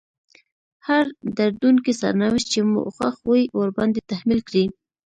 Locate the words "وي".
3.29-3.43